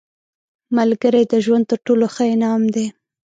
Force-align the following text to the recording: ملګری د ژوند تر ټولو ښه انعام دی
ملګری 0.77 1.23
د 1.31 1.33
ژوند 1.45 1.63
تر 1.71 1.79
ټولو 1.85 2.05
ښه 2.13 2.23
انعام 2.33 2.63
دی 2.75 2.87